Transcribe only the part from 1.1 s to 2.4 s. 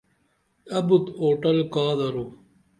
اوٹل کا درو؟